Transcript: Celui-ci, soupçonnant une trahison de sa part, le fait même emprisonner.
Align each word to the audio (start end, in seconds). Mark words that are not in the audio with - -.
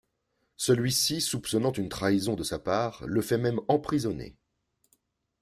Celui-ci, 0.57 1.21
soupçonnant 1.21 1.71
une 1.73 1.87
trahison 1.89 2.33
de 2.33 2.41
sa 2.41 2.57
part, 2.57 3.03
le 3.05 3.21
fait 3.21 3.37
même 3.37 3.59
emprisonner. 3.67 4.35